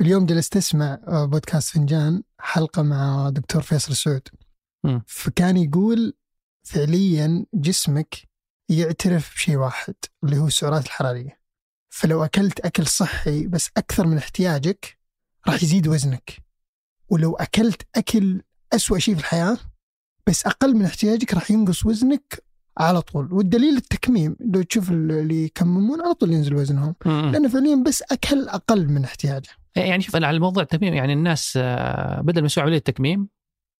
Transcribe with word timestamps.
اليوم 0.00 0.26
جلست 0.26 0.56
أسمع 0.56 1.00
آه، 1.08 1.24
بودكاست 1.24 1.68
فنجان 1.74 2.22
حلقة 2.40 2.82
مع 2.82 3.30
دكتور 3.30 3.62
فيصل 3.62 3.96
سعود. 3.96 4.28
فكان 5.06 5.56
يقول 5.56 6.14
فعليا 6.62 7.46
جسمك 7.54 8.16
يعترف 8.68 9.34
بشيء 9.34 9.56
واحد 9.56 9.94
اللي 10.24 10.38
هو 10.38 10.46
السعرات 10.46 10.84
الحرارية. 10.86 11.40
فلو 11.90 12.24
أكلت 12.24 12.60
أكل 12.60 12.86
صحي 12.86 13.46
بس 13.46 13.70
أكثر 13.76 14.06
من 14.06 14.18
احتياجك 14.18 14.98
راح 15.48 15.62
يزيد 15.62 15.88
وزنك. 15.88 16.36
ولو 17.08 17.36
أكلت 17.36 17.82
أكل 17.94 18.42
أسوأ 18.72 18.98
شيء 18.98 19.14
في 19.14 19.20
الحياة 19.20 19.58
بس 20.26 20.46
أقل 20.46 20.74
من 20.74 20.84
احتياجك 20.84 21.34
راح 21.34 21.50
ينقص 21.50 21.86
وزنك 21.86 22.44
على 22.78 23.00
طول. 23.00 23.32
والدليل 23.32 23.76
التكميم 23.76 24.36
لو 24.40 24.62
تشوف 24.62 24.90
اللي 24.90 25.44
يكممون 25.44 26.00
على 26.00 26.14
طول 26.14 26.32
ينزل 26.32 26.54
وزنهم. 26.54 26.94
لأنه 27.04 27.48
فعليا 27.48 27.82
بس 27.86 28.02
أكل 28.02 28.48
أقل 28.48 28.88
من 28.88 29.04
احتياجه. 29.04 29.48
يعني 29.76 30.02
شوف 30.02 30.16
أنا 30.16 30.26
على 30.26 30.38
موضوع 30.38 30.62
التكميم 30.62 30.94
يعني 30.94 31.12
الناس 31.12 31.58
آه، 31.62 32.20
بدل 32.20 32.40
ما 32.40 32.46
يسوي 32.46 32.64
عمليه 32.64 32.78
تكميم 32.78 33.28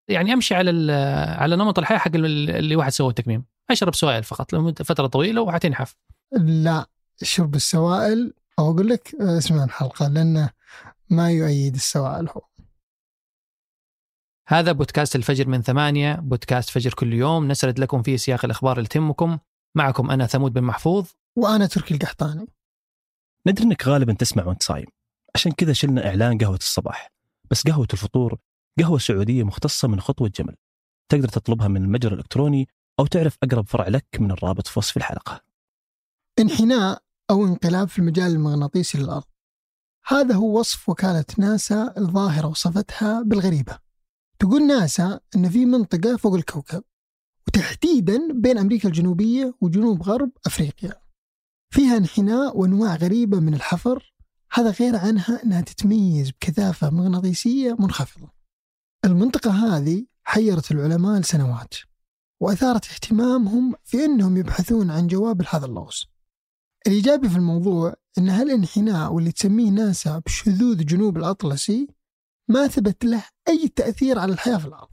يعني 0.08 0.32
أمشي 0.32 0.54
على 0.54 0.92
على 1.38 1.56
نمط 1.56 1.78
الحياة 1.78 1.98
حق 1.98 2.10
ال- 2.14 2.50
اللي 2.50 2.76
واحد 2.76 2.92
سوى 2.92 3.08
التكميم. 3.08 3.44
أشرب 3.70 3.94
سوائل 3.94 4.22
فقط 4.24 4.52
لمدة 4.52 4.84
فترة 4.84 5.06
طويلة 5.06 5.40
وحتنحف 5.42 5.96
لا 6.32 6.86
شرب 7.22 7.54
السوائل 7.54 8.32
أو 8.58 8.70
أقول 8.70 8.88
لك 8.88 9.14
آه، 9.20 9.38
اسمع 9.38 9.64
الحلقة 9.64 10.08
لأنه 10.08 10.50
ما 11.10 11.30
يؤيد 11.30 11.74
السوائل 11.74 12.28
هو. 12.28 12.40
هذا 14.50 14.72
بودكاست 14.72 15.16
الفجر 15.16 15.48
من 15.48 15.62
ثمانية 15.62 16.14
بودكاست 16.14 16.70
فجر 16.70 16.94
كل 16.94 17.12
يوم. 17.12 17.48
نسرد 17.48 17.78
لكم 17.78 18.02
فيه 18.02 18.16
سياق 18.16 18.44
الأخبار 18.44 18.76
اللي 18.76 18.88
تهمكم. 18.88 19.38
معكم 19.74 20.10
أنا 20.10 20.26
ثمود 20.26 20.52
بن 20.52 20.62
محفوظ. 20.62 21.06
وأنا 21.36 21.66
تركي 21.66 21.94
القحطاني. 21.94 22.46
ندري 23.46 23.64
إنك 23.64 23.88
غالبا 23.88 24.12
تسمع 24.12 24.44
وأنت 24.44 24.62
صايم. 24.62 24.86
عشان 25.34 25.52
كذا 25.52 25.72
شلنا 25.72 26.06
إعلان 26.06 26.38
قهوة 26.38 26.56
الصباح. 26.56 27.12
بس 27.50 27.62
قهوة 27.66 27.86
الفطور 27.92 28.38
قهوة 28.78 28.98
سعودية 28.98 29.42
مختصة 29.42 29.88
من 29.88 30.00
خطوة 30.00 30.30
جمل. 30.34 30.54
تقدر 31.08 31.28
تطلبها 31.28 31.68
من 31.68 31.82
المتجر 31.82 32.12
الإلكتروني 32.12 32.68
أو 33.00 33.06
تعرف 33.06 33.36
أقرب 33.42 33.68
فرع 33.68 33.88
لك 33.88 34.06
من 34.20 34.30
الرابط 34.30 34.66
في 34.66 34.78
وصف 34.78 34.96
الحلقة. 34.96 35.40
انحناء 36.38 37.02
أو 37.30 37.44
انقلاب 37.44 37.88
في 37.88 37.98
المجال 37.98 38.32
المغناطيسي 38.32 38.98
للأرض. 38.98 39.24
هذا 40.06 40.34
هو 40.34 40.58
وصف 40.58 40.88
وكالة 40.88 41.24
ناسا 41.38 41.94
الظاهرة 41.98 42.46
وصفتها 42.46 43.22
بالغريبة. 43.22 43.87
تقول 44.38 44.66
ناسا 44.66 45.20
إن 45.36 45.50
في 45.50 45.66
منطقة 45.66 46.16
فوق 46.16 46.34
الكوكب 46.34 46.82
وتحديدا 47.48 48.32
بين 48.32 48.58
أمريكا 48.58 48.88
الجنوبية 48.88 49.54
وجنوب 49.60 50.02
غرب 50.02 50.30
أفريقيا. 50.46 51.00
فيها 51.70 51.96
انحناء 51.96 52.58
وأنواع 52.58 52.96
غريبة 52.96 53.40
من 53.40 53.54
الحفر 53.54 54.14
هذا 54.52 54.70
غير 54.70 54.96
عنها 54.96 55.44
إنها 55.44 55.60
تتميز 55.60 56.30
بكثافة 56.30 56.90
مغناطيسية 56.90 57.76
منخفضة. 57.78 58.32
المنطقة 59.04 59.50
هذه 59.50 60.06
حيرت 60.24 60.70
العلماء 60.70 61.20
لسنوات 61.20 61.74
وأثارت 62.40 62.90
اهتمامهم 62.90 63.74
في 63.84 64.04
إنهم 64.04 64.36
يبحثون 64.36 64.90
عن 64.90 65.06
جواب 65.06 65.42
لهذا 65.42 65.66
اللغز. 65.66 66.06
الإيجابي 66.86 67.28
في 67.28 67.36
الموضوع 67.36 67.94
أن 68.18 68.28
هالانحناء 68.28 69.12
واللي 69.12 69.32
تسميه 69.32 69.70
ناسا 69.70 70.18
بشذوذ 70.18 70.84
جنوب 70.84 71.16
الأطلسي 71.16 71.97
ما 72.48 72.66
ثبت 72.66 73.04
له 73.04 73.24
أي 73.48 73.68
تأثير 73.68 74.18
على 74.18 74.32
الحياة 74.32 74.56
في 74.56 74.66
الأرض. 74.66 74.88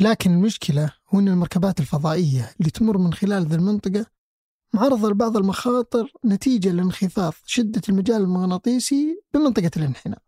لكن 0.00 0.30
المشكلة 0.30 0.92
هو 1.08 1.18
أن 1.18 1.28
المركبات 1.28 1.80
الفضائية 1.80 2.54
اللي 2.60 2.70
تمر 2.70 2.98
من 2.98 3.14
خلال 3.14 3.46
ذي 3.46 3.54
المنطقة 3.54 4.06
معرضة 4.74 5.10
لبعض 5.10 5.36
المخاطر 5.36 6.12
نتيجة 6.24 6.72
لانخفاض 6.72 7.34
شدة 7.46 7.82
المجال 7.88 8.22
المغناطيسي 8.22 9.22
بمنطقة 9.34 9.70
الانحناء 9.76 10.18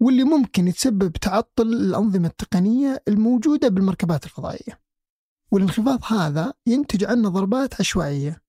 واللي 0.00 0.24
ممكن 0.24 0.68
يتسبب 0.68 1.12
تعطل 1.12 1.66
الأنظمة 1.66 2.28
التقنية 2.28 3.02
الموجودة 3.08 3.68
بالمركبات 3.68 4.24
الفضائية. 4.24 4.80
والانخفاض 5.52 6.04
هذا 6.04 6.52
ينتج 6.66 7.04
عنه 7.04 7.28
ضربات 7.28 7.80
عشوائية 7.80 8.42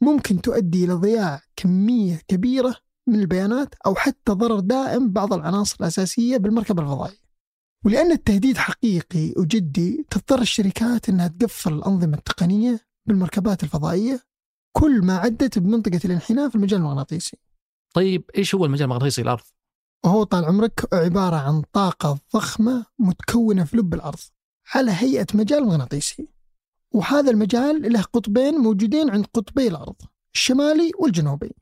ممكن 0.00 0.40
تؤدي 0.40 0.84
إلى 0.84 0.92
ضياع 0.92 1.42
كمية 1.56 2.20
كبيرة 2.28 2.76
من 3.08 3.20
البيانات 3.20 3.74
أو 3.86 3.94
حتى 3.94 4.32
ضرر 4.32 4.60
دائم 4.60 5.12
بعض 5.12 5.32
العناصر 5.32 5.76
الأساسية 5.80 6.36
بالمركبة 6.36 6.82
الفضائية. 6.82 7.28
ولأن 7.84 8.12
التهديد 8.12 8.56
حقيقي 8.56 9.34
وجدي 9.36 10.06
تضطر 10.10 10.40
الشركات 10.40 11.08
أنها 11.08 11.28
تقفل 11.28 11.72
الأنظمة 11.72 12.16
التقنية 12.16 12.80
بالمركبات 13.06 13.62
الفضائية 13.62 14.20
كل 14.72 15.04
ما 15.04 15.16
عدت 15.16 15.58
بمنطقة 15.58 16.00
الانحناء 16.04 16.48
في 16.48 16.54
المجال 16.54 16.80
المغناطيسي. 16.80 17.36
طيب 17.94 18.30
إيش 18.36 18.54
هو 18.54 18.64
المجال 18.64 18.84
المغناطيسي 18.84 19.22
للأرض؟ 19.22 19.44
وهو 20.04 20.22
طال 20.22 20.44
عمرك 20.44 20.94
عبارة 20.94 21.36
عن 21.36 21.62
طاقة 21.72 22.18
ضخمة 22.34 22.86
متكونة 22.98 23.64
في 23.64 23.76
لب 23.76 23.94
الأرض 23.94 24.18
على 24.74 24.90
هيئة 24.90 25.26
مجال 25.34 25.64
مغناطيسي. 25.64 26.28
وهذا 26.92 27.30
المجال 27.30 27.92
له 27.92 28.02
قطبين 28.02 28.54
موجودين 28.54 29.10
عند 29.10 29.26
قطبي 29.26 29.68
الأرض 29.68 29.96
الشمالي 30.34 30.90
والجنوبي. 30.98 31.54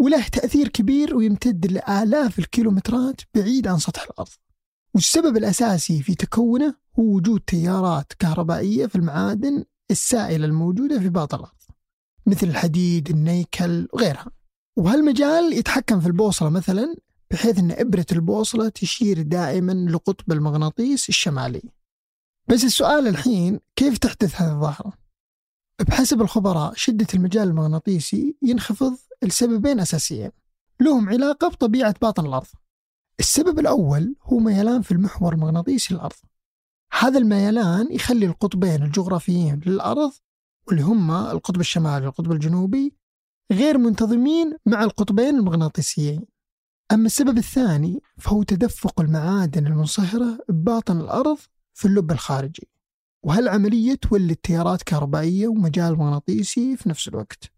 وله 0.00 0.28
تأثير 0.28 0.68
كبير 0.68 1.16
ويمتد 1.16 1.72
لآلاف 1.72 2.38
الكيلومترات 2.38 3.20
بعيد 3.34 3.66
عن 3.68 3.78
سطح 3.78 4.02
الأرض. 4.02 4.28
والسبب 4.94 5.36
الأساسي 5.36 6.02
في 6.02 6.14
تكونه 6.14 6.74
هو 6.98 7.04
وجود 7.04 7.40
تيارات 7.40 8.12
كهربائية 8.18 8.86
في 8.86 8.96
المعادن 8.96 9.64
السائلة 9.90 10.44
الموجودة 10.44 10.98
في 10.98 11.08
باطن 11.08 11.36
الأرض 11.36 11.52
مثل 12.26 12.46
الحديد 12.46 13.10
النيكل 13.10 13.88
وغيرها. 13.92 14.30
وهالمجال 14.76 15.52
يتحكم 15.52 16.00
في 16.00 16.06
البوصلة 16.06 16.50
مثلا 16.50 16.96
بحيث 17.30 17.58
أن 17.58 17.70
إبرة 17.70 18.06
البوصلة 18.12 18.68
تشير 18.68 19.22
دائما 19.22 19.72
لقطب 19.72 20.32
المغناطيس 20.32 21.08
الشمالي 21.08 21.62
بس 22.48 22.64
السؤال 22.64 23.06
الحين 23.06 23.60
كيف 23.76 23.98
تحدث 23.98 24.40
هذه 24.40 24.52
الظاهرة؟ 24.52 24.92
بحسب 25.88 26.22
الخبراء 26.22 26.72
شدة 26.74 27.06
المجال 27.14 27.48
المغناطيسي 27.48 28.36
ينخفض 28.42 28.96
لسببين 29.24 29.80
أساسيين. 29.80 30.30
لهم 30.80 31.08
علاقة 31.08 31.48
بطبيعة 31.48 31.94
باطن 32.02 32.26
الأرض. 32.26 32.46
السبب 33.20 33.58
الأول 33.58 34.16
هو 34.22 34.38
ميلان 34.38 34.82
في 34.82 34.92
المحور 34.92 35.32
المغناطيسي 35.32 35.94
للأرض. 35.94 36.16
هذا 36.98 37.18
الميلان 37.18 37.92
يخلي 37.92 38.26
القطبين 38.26 38.82
الجغرافيين 38.82 39.60
للأرض 39.66 40.12
واللي 40.66 40.82
هما 40.82 41.32
القطب 41.32 41.60
الشمالي 41.60 42.06
والقطب 42.06 42.32
الجنوبي 42.32 42.94
غير 43.52 43.78
منتظمين 43.78 44.56
مع 44.66 44.84
القطبين 44.84 45.36
المغناطيسيين. 45.36 46.24
أما 46.92 47.06
السبب 47.06 47.38
الثاني 47.38 48.00
فهو 48.18 48.42
تدفق 48.42 49.00
المعادن 49.00 49.66
المنصهرة 49.66 50.38
بباطن 50.48 51.00
الأرض 51.00 51.38
في 51.74 51.84
اللب 51.84 52.10
الخارجي. 52.10 52.68
وهالعملية 53.22 53.94
تولد 53.94 54.36
تيارات 54.36 54.82
كهربائية 54.82 55.48
ومجال 55.48 55.98
مغناطيسي 55.98 56.76
في 56.76 56.88
نفس 56.88 57.08
الوقت. 57.08 57.52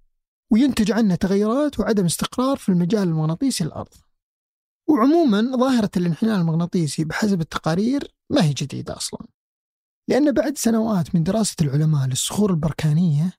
وينتج 0.52 0.92
عنه 0.92 1.14
تغيرات 1.14 1.80
وعدم 1.80 2.04
استقرار 2.04 2.56
في 2.56 2.68
المجال 2.68 3.02
المغناطيسي 3.02 3.64
للأرض 3.64 3.94
وعموما 4.88 5.56
ظاهرة 5.56 5.90
الانحناء 5.96 6.40
المغناطيسي 6.40 7.04
بحسب 7.04 7.40
التقارير 7.40 8.14
ما 8.30 8.44
هي 8.44 8.52
جديدة 8.52 8.96
أصلا. 8.96 9.26
لأن 10.08 10.32
بعد 10.32 10.58
سنوات 10.58 11.14
من 11.14 11.22
دراسة 11.22 11.56
العلماء 11.60 12.06
للصخور 12.06 12.50
البركانية 12.50 13.32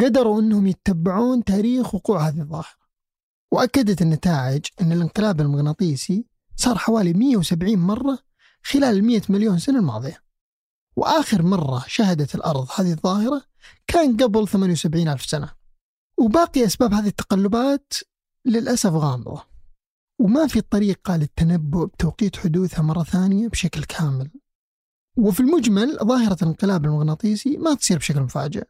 قدروا 0.00 0.40
أنهم 0.40 0.66
يتبعون 0.66 1.44
تاريخ 1.44 1.94
وقوع 1.94 2.28
هذه 2.28 2.40
الظاهرة. 2.40 2.80
وأكدت 3.52 4.02
النتائج 4.02 4.66
أن 4.80 4.92
الانقلاب 4.92 5.40
المغناطيسي 5.40 6.26
صار 6.56 6.78
حوالي 6.78 7.12
170 7.12 7.78
مرة 7.78 8.18
خلال 8.62 8.96
المية 8.96 9.22
مليون 9.28 9.58
سنة 9.58 9.78
الماضية. 9.78 10.22
وآخر 10.96 11.42
مرة 11.42 11.84
شهدت 11.86 12.34
الأرض 12.34 12.68
هذه 12.76 12.92
الظاهرة 12.92 13.42
كان 13.86 14.16
قبل 14.16 14.48
78 14.48 15.08
ألف 15.08 15.24
سنة. 15.24 15.59
وباقي 16.20 16.64
أسباب 16.64 16.94
هذه 16.94 17.06
التقلبات 17.06 17.92
للأسف 18.46 18.90
غامضة. 18.90 19.44
وما 20.20 20.46
في 20.46 20.60
طريقة 20.60 21.16
للتنبؤ 21.16 21.84
بتوقيت 21.86 22.36
حدوثها 22.36 22.82
مرة 22.82 23.02
ثانية 23.02 23.48
بشكل 23.48 23.84
كامل. 23.84 24.30
وفي 25.16 25.40
المجمل 25.40 25.98
ظاهرة 26.04 26.36
الانقلاب 26.42 26.84
المغناطيسي 26.84 27.56
ما 27.56 27.74
تصير 27.74 27.98
بشكل 27.98 28.20
مفاجئ 28.20 28.64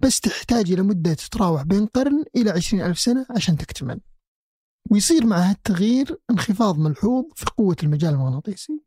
بس 0.00 0.20
تحتاج 0.20 0.72
إلى 0.72 0.82
مدة 0.82 1.14
تتراوح 1.14 1.62
بين 1.62 1.86
قرن 1.86 2.24
إلى 2.36 2.50
عشرين 2.50 2.82
ألف 2.82 2.98
سنة 2.98 3.26
عشان 3.30 3.56
تكتمل. 3.56 4.00
ويصير 4.90 5.26
مع 5.26 5.36
هالتغيير 5.36 6.20
انخفاض 6.30 6.78
ملحوظ 6.78 7.24
في 7.34 7.44
قوة 7.56 7.76
المجال 7.82 8.14
المغناطيسي. 8.14 8.82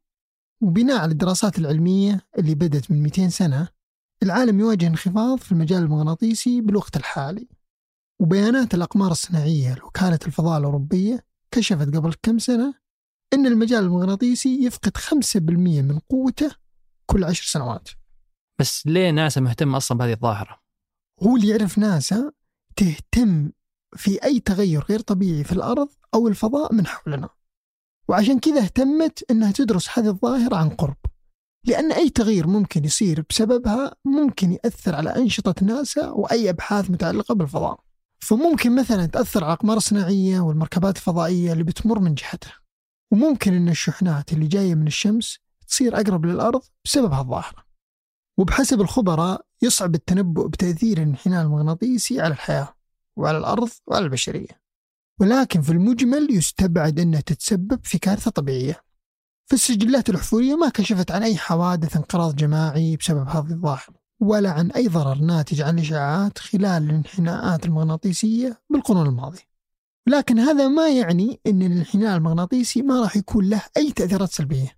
وبناء 0.61 0.97
على 0.97 1.11
الدراسات 1.11 1.57
العلمية 1.57 2.27
اللي 2.37 2.55
بدأت 2.55 2.91
من 2.91 3.03
200 3.03 3.29
سنة 3.29 3.67
العالم 4.23 4.59
يواجه 4.59 4.87
انخفاض 4.87 5.37
في 5.37 5.51
المجال 5.51 5.83
المغناطيسي 5.83 6.61
بالوقت 6.61 6.97
الحالي. 6.97 7.47
وبيانات 8.19 8.73
الأقمار 8.73 9.11
الصناعية 9.11 9.75
لوكالة 9.75 10.19
الفضاء 10.27 10.59
الأوروبية 10.59 11.25
كشفت 11.51 11.95
قبل 11.95 12.13
كم 12.23 12.39
سنة 12.39 12.73
أن 13.33 13.45
المجال 13.45 13.83
المغناطيسي 13.83 14.65
يفقد 14.65 14.97
5% 14.97 15.39
من 15.81 15.99
قوته 15.99 16.51
كل 17.05 17.23
عشر 17.23 17.45
سنوات. 17.45 17.89
بس 18.59 18.87
ليه 18.87 19.09
ناسا 19.09 19.41
مهتمة 19.41 19.77
أصلا 19.77 19.97
بهذه 19.97 20.13
الظاهرة؟ 20.13 20.59
هو 21.23 21.35
اللي 21.35 21.47
يعرف 21.47 21.77
ناسا 21.77 22.31
تهتم 22.75 23.51
في 23.95 24.23
أي 24.23 24.39
تغير 24.39 24.85
غير 24.89 24.99
طبيعي 24.99 25.43
في 25.43 25.51
الأرض 25.51 25.89
أو 26.13 26.27
الفضاء 26.27 26.73
من 26.73 26.87
حولنا. 26.87 27.29
وعشان 28.07 28.39
كذا 28.39 28.61
اهتمت 28.61 29.31
أنها 29.31 29.51
تدرس 29.51 29.99
هذه 29.99 30.07
الظاهرة 30.07 30.55
عن 30.55 30.69
قرب 30.69 30.97
لأن 31.65 31.91
أي 31.91 32.09
تغيير 32.09 32.47
ممكن 32.47 32.85
يصير 32.85 33.25
بسببها 33.29 33.95
ممكن 34.05 34.51
يأثر 34.51 34.95
على 34.95 35.15
أنشطة 35.15 35.65
ناسا 35.65 36.09
وأي 36.09 36.49
أبحاث 36.49 36.91
متعلقة 36.91 37.35
بالفضاء. 37.35 37.84
فممكن 38.25 38.75
مثلا 38.75 39.05
تأثر 39.05 39.43
على 39.43 39.53
الأقمار 39.53 39.77
الصناعية 39.77 40.39
والمركبات 40.39 40.95
الفضائية 40.95 41.53
اللي 41.53 41.63
بتمر 41.63 41.99
من 41.99 42.13
جهتها. 42.13 42.53
وممكن 43.11 43.53
أن 43.53 43.69
الشحنات 43.69 44.33
اللي 44.33 44.47
جاية 44.47 44.75
من 44.75 44.87
الشمس 44.87 45.39
تصير 45.67 45.95
أقرب 45.95 46.25
للأرض 46.25 46.61
بسبب 46.85 47.11
هالظاهرة. 47.11 47.65
وبحسب 48.37 48.81
الخبراء 48.81 49.45
يصعب 49.61 49.95
التنبؤ 49.95 50.47
بتأثير 50.47 50.97
الانحناء 50.97 51.45
المغناطيسي 51.45 52.21
على 52.21 52.33
الحياة 52.33 52.75
وعلى 53.15 53.37
الأرض 53.37 53.69
وعلى 53.87 54.05
البشرية. 54.05 54.61
ولكن 55.19 55.61
في 55.61 55.71
المجمل 55.71 56.27
يستبعد 56.31 56.99
أنها 56.99 57.21
تتسبب 57.21 57.79
في 57.83 57.97
كارثة 57.97 58.31
طبيعية. 58.31 58.81
فالسجلات 59.45 60.09
الأحفورية 60.09 60.55
ما 60.55 60.69
كشفت 60.69 61.11
عن 61.11 61.23
أي 61.23 61.37
حوادث 61.37 61.95
انقراض 61.95 62.35
جماعي 62.35 62.95
بسبب 62.95 63.27
هذه 63.27 63.51
الظاهرة. 63.51 64.04
ولا 64.19 64.51
عن 64.51 64.71
أي 64.71 64.87
ضرر 64.87 65.17
ناتج 65.17 65.61
عن 65.61 65.79
الإشعاعات 65.79 66.37
خلال 66.37 66.83
الانحناءات 66.83 67.65
المغناطيسية 67.65 68.61
بالقرون 68.69 69.07
الماضية. 69.07 69.55
لكن 70.07 70.39
هذا 70.39 70.67
ما 70.67 70.89
يعني 70.89 71.39
أن 71.47 71.61
الانحناء 71.61 72.17
المغناطيسي 72.17 72.81
ما 72.81 73.01
راح 73.01 73.17
يكون 73.17 73.49
له 73.49 73.61
أي 73.77 73.91
تأثيرات 73.91 74.31
سلبية. 74.31 74.77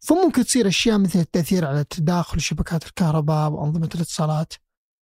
فممكن 0.00 0.44
تصير 0.44 0.68
أشياء 0.68 0.98
مثل 0.98 1.18
التأثير 1.18 1.66
على 1.66 1.84
تداخل 1.84 2.40
شبكات 2.40 2.86
الكهرباء 2.86 3.50
وأنظمة 3.50 3.88
الاتصالات. 3.94 4.54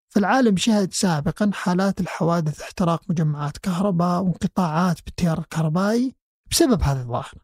فالعالم 0.10 0.58
شهد 0.58 0.94
سابقا 0.94 1.52
حالات 1.54 2.02
الحوادث 2.02 2.62
احتراق 2.62 3.02
مجمعات 3.10 3.58
كهرباء 3.58 4.22
وانقطاعات 4.24 5.06
بالتيار 5.06 5.40
الكهربائي 5.40 6.16
بسبب 6.52 6.82
هذه 6.82 7.02
الظاهرة 7.02 7.42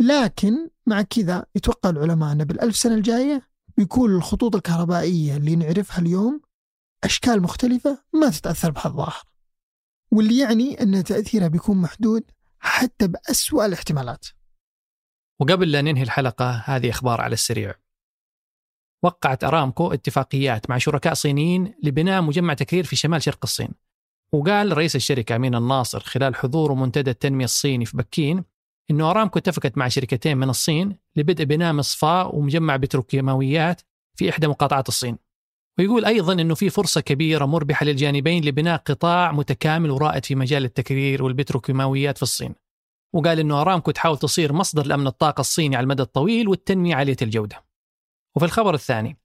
لكن 0.00 0.70
مع 0.86 1.02
كذا 1.02 1.46
يتوقع 1.54 1.90
العلماء 1.90 2.32
أن 2.32 2.44
بالألف 2.44 2.76
سنة 2.76 2.94
الجاية 2.94 3.47
بيكون 3.78 4.16
الخطوط 4.16 4.56
الكهربائية 4.56 5.36
اللي 5.36 5.56
نعرفها 5.56 5.98
اليوم 5.98 6.40
أشكال 7.04 7.42
مختلفة 7.42 8.04
ما 8.14 8.30
تتأثر 8.30 8.70
بهالظاهرة 8.70 9.22
واللي 10.12 10.38
يعني 10.38 10.82
أن 10.82 11.04
تأثيرها 11.04 11.48
بيكون 11.48 11.76
محدود 11.76 12.24
حتى 12.58 13.08
بأسوأ 13.08 13.66
الاحتمالات. 13.66 14.26
وقبل 15.40 15.72
لا 15.72 15.82
ننهي 15.82 16.02
الحلقة 16.02 16.50
هذه 16.50 16.90
أخبار 16.90 17.20
على 17.20 17.32
السريع. 17.32 17.74
وقعت 19.02 19.44
أرامكو 19.44 19.92
اتفاقيات 19.92 20.70
مع 20.70 20.78
شركاء 20.78 21.14
صينيين 21.14 21.74
لبناء 21.82 22.22
مجمع 22.22 22.54
تكرير 22.54 22.84
في 22.84 22.96
شمال 22.96 23.22
شرق 23.22 23.38
الصين 23.42 23.70
وقال 24.32 24.76
رئيس 24.76 24.96
الشركة 24.96 25.36
أمين 25.36 25.54
الناصر 25.54 26.00
خلال 26.00 26.34
حضوره 26.34 26.74
منتدى 26.74 27.10
التنمية 27.10 27.44
الصيني 27.44 27.84
في 27.84 27.96
بكين 27.96 28.44
أنه 28.90 29.10
أرامكو 29.10 29.38
اتفقت 29.38 29.78
مع 29.78 29.88
شركتين 29.88 30.36
من 30.36 30.50
الصين 30.50 30.96
لبدء 31.16 31.44
بناء 31.44 31.72
مصفاة 31.72 32.28
ومجمع 32.34 32.76
بتروكيماويات 32.76 33.82
في 34.14 34.30
إحدى 34.30 34.46
مقاطعات 34.46 34.88
الصين. 34.88 35.18
ويقول 35.78 36.04
أيضا 36.04 36.32
أنه 36.32 36.54
في 36.54 36.70
فرصة 36.70 37.00
كبيرة 37.00 37.46
مربحة 37.46 37.86
للجانبين 37.86 38.44
لبناء 38.44 38.76
قطاع 38.76 39.32
متكامل 39.32 39.90
ورائد 39.90 40.24
في 40.24 40.34
مجال 40.34 40.64
التكرير 40.64 41.22
والبتروكيماويات 41.22 42.16
في 42.16 42.22
الصين. 42.22 42.54
وقال 43.14 43.38
أنه 43.40 43.60
أرامكو 43.60 43.90
تحاول 43.90 44.18
تصير 44.18 44.52
مصدر 44.52 44.86
لأمن 44.86 45.06
الطاقة 45.06 45.40
الصيني 45.40 45.76
على 45.76 45.84
المدى 45.84 46.02
الطويل 46.02 46.48
والتنمية 46.48 46.94
عالية 46.94 47.16
الجودة. 47.22 47.64
وفي 48.36 48.44
الخبر 48.44 48.74
الثاني 48.74 49.16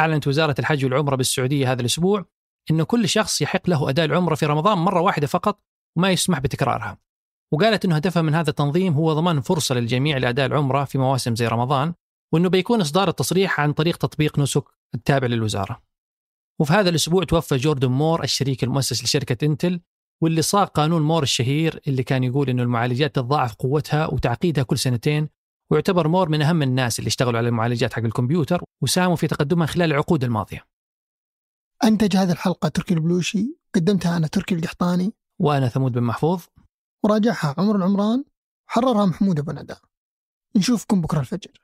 أعلنت 0.00 0.28
وزارة 0.28 0.54
الحج 0.58 0.84
والعمرة 0.84 1.16
بالسعودية 1.16 1.72
هذا 1.72 1.80
الأسبوع 1.80 2.24
أن 2.70 2.82
كل 2.82 3.08
شخص 3.08 3.42
يحق 3.42 3.70
له 3.70 3.88
أداء 3.88 4.06
العمرة 4.06 4.34
في 4.34 4.46
رمضان 4.46 4.78
مرة 4.78 5.00
واحدة 5.00 5.26
فقط 5.26 5.62
وما 5.96 6.10
يسمح 6.10 6.38
بتكرارها. 6.38 6.98
وقالت 7.52 7.84
أنه 7.84 7.96
هدفها 7.96 8.22
من 8.22 8.34
هذا 8.34 8.50
التنظيم 8.50 8.94
هو 8.94 9.12
ضمان 9.12 9.40
فرصة 9.40 9.74
للجميع 9.74 10.16
لأداء 10.16 10.46
العمرة 10.46 10.84
في 10.84 10.98
مواسم 10.98 11.36
زي 11.36 11.46
رمضان 11.46 11.94
وأنه 12.32 12.48
بيكون 12.48 12.80
إصدار 12.80 13.08
التصريح 13.08 13.60
عن 13.60 13.72
طريق 13.72 13.96
تطبيق 13.96 14.38
نسك 14.38 14.64
التابع 14.94 15.26
للوزارة. 15.26 15.82
وفي 16.60 16.72
هذا 16.72 16.90
الأسبوع 16.90 17.24
توفى 17.24 17.56
جوردن 17.56 17.88
مور 17.88 18.24
الشريك 18.24 18.64
المؤسس 18.64 19.04
لشركة 19.04 19.44
إنتل 19.46 19.80
واللي 20.22 20.42
صاغ 20.42 20.64
قانون 20.64 21.02
مور 21.02 21.22
الشهير 21.22 21.80
اللي 21.88 22.02
كان 22.02 22.24
يقول 22.24 22.50
إنه 22.50 22.62
المعالجات 22.62 23.14
تتضاعف 23.14 23.54
قوتها 23.54 24.06
وتعقيدها 24.06 24.64
كل 24.64 24.78
سنتين 24.78 25.28
ويعتبر 25.70 26.08
مور 26.08 26.28
من 26.28 26.42
أهم 26.42 26.62
الناس 26.62 26.98
اللي 26.98 27.08
اشتغلوا 27.08 27.38
على 27.38 27.48
المعالجات 27.48 27.92
حق 27.92 28.02
الكمبيوتر 28.02 28.64
وساهموا 28.82 29.16
في 29.16 29.26
تقدمها 29.26 29.66
خلال 29.66 29.92
العقود 29.92 30.24
الماضية. 30.24 30.64
أنتج 31.84 32.16
هذه 32.16 32.32
الحلقة 32.32 32.68
تركي 32.68 32.94
البلوشي 32.94 33.56
قدمتها 33.74 34.16
أنا 34.16 34.26
تركي 34.26 34.54
القحطاني. 34.54 35.12
وأنا 35.38 35.68
ثمود 35.68 35.92
بن 35.92 36.02
محفوظ. 36.02 36.42
وراجعها 37.02 37.54
عمر 37.58 37.76
العمران 37.76 38.24
حررها 38.66 39.06
محمود 39.06 39.38
أبو 39.38 39.52
ندى 39.52 39.74
نشوفكم 40.56 41.00
بكرة 41.00 41.20
الفجر. 41.20 41.61